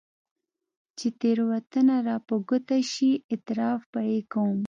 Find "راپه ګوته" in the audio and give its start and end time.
2.07-2.77